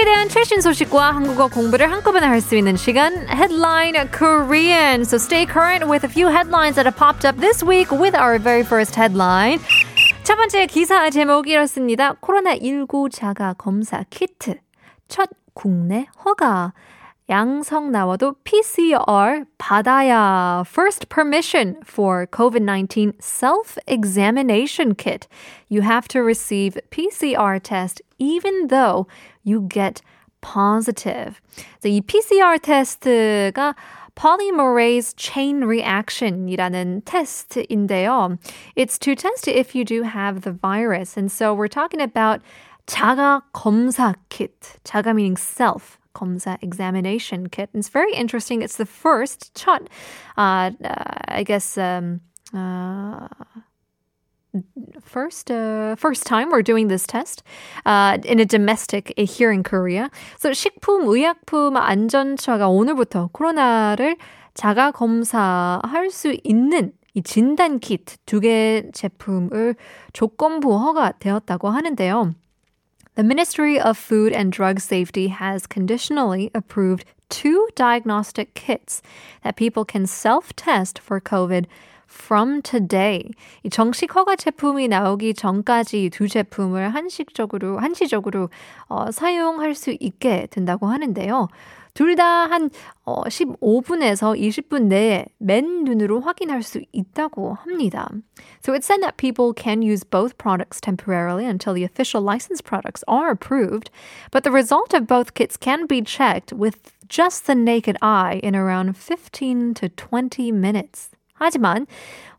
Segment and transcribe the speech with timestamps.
[0.00, 5.02] 한국에 대한 최신 소식과 한국어 공부를 한꺼번에 할 수 있는 시간 Headline Korean.
[5.02, 8.38] So stay current with a few headlines that have popped up this week with our
[8.38, 9.60] very first headline.
[10.24, 12.14] 첫 번째 기사 제목이 이렇습니다.
[12.14, 14.54] 코로나19 자가 검사 키트
[15.08, 16.72] 첫 국내 허가.
[17.29, 25.27] 양성 나와도 PCR 받아야 first permission for COVID-19 self-examination kit.
[25.67, 29.07] You have to receive PCR test even though
[29.43, 30.01] you get
[30.41, 31.41] positive.
[31.83, 33.73] 이 PCR 테스트가
[34.13, 38.37] polymerase chain reaction이라는 테스트인데요.
[38.75, 41.17] It's to test if you do have the virus.
[41.17, 42.41] And so we're talking about
[42.85, 44.77] 자가 검사 kit.
[44.83, 45.97] 자가 meaning self.
[46.14, 47.70] 검사 examination kit.
[47.74, 48.62] It's very interesting.
[48.62, 49.88] It's the first 첫,
[50.36, 52.20] uh, uh, I guess, um,
[52.54, 53.28] uh,
[55.00, 57.44] first uh, first time we're doing this test
[57.86, 60.10] uh, in a domestic here in Korea.
[60.38, 64.16] So 식품 의약품 안전처가 오늘부터 코로나를
[64.54, 69.76] 자가 검사할 수 있는 이 진단 키트 두 개 제품을
[70.12, 72.34] 조건부 허가 되었다고 하는데요.
[73.19, 79.01] The Ministry of Food and Drug Safety has conditionally approved two diagnostic kits
[79.43, 81.65] that people can self-test for COVID
[82.07, 83.31] from today.
[83.63, 88.49] 이 정식 허가 제품이 나오기 전까지 두 제품을 한식적으로 한시적으로
[88.87, 91.47] 어, 사용할 수 있게 된다고 하는데요.
[91.94, 92.70] 둘 다한
[93.04, 98.08] 어, 15분에서 20분 내에 맨 눈으로 확인할 수 있다고 합니다.
[98.62, 103.02] So it said that people can use both products temporarily until the official licensed products
[103.08, 103.90] are approved,
[104.30, 108.54] but the result of both kits can be checked with just the naked eye in
[108.54, 111.10] around 15 to 20 minutes.
[111.34, 111.86] 하지만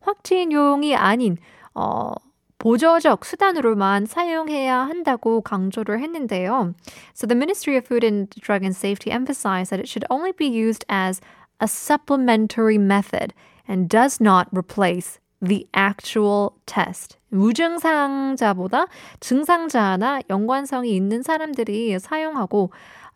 [0.02, 1.38] 확진용이 아닌
[1.74, 2.14] 어,
[2.62, 6.76] 보조적 수단으로만 사용해야 한다고 강조를 했는데요.
[7.16, 10.46] So the Ministry of Food and Drug and Safety emphasized that it should only be
[10.46, 11.22] used as
[11.60, 13.34] a supplementary method
[13.68, 17.18] and does not replace the actual test.
[17.32, 18.86] 무증상자보다
[19.22, 22.70] 증상자나 연관성이 있는 사람들이 사용하고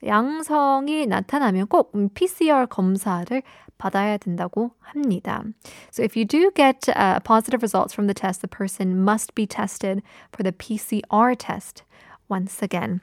[0.04, 3.42] 양성이 나타나면 꼭 PCR 검사를
[3.78, 5.42] 받아야 된다고 합니다.
[5.90, 9.46] So if you do get uh, positive results from the test, the person must be
[9.46, 11.82] tested for the PCR test
[12.28, 13.00] once again.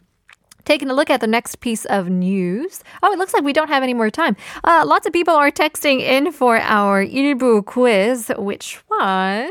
[0.66, 2.84] Taking a look at the next piece of news.
[3.02, 4.36] Oh, it looks like we don't have any more time.
[4.66, 9.50] Uh, lots of people are texting in for our 일부 quiz, which was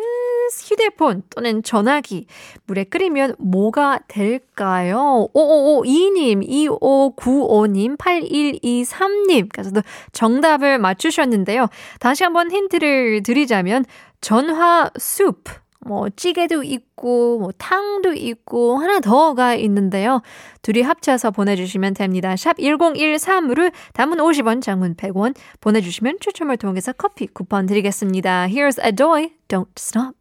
[0.59, 2.28] 휴대폰 또는 전화기
[2.66, 5.28] 물에 끓이면 뭐가 될까요?
[5.34, 11.67] 5552님, 2595님, 8123님께서도 정답을 맞추셨는데요.
[12.00, 13.85] 다시 한번 힌트를 드리자면
[14.19, 20.22] 전화 수프 뭐 찌개도 있고 뭐 탕도 있고 하나 더가 있는데요.
[20.61, 22.35] 둘이 합쳐서 보내주시면 됩니다.
[22.35, 28.47] 샵 1013으로 단문 50원, 장문 100원 보내주시면 추첨을 통해서 커피 쿠폰 드리겠습니다.
[28.47, 30.21] Here's Adoy, Don't Stop.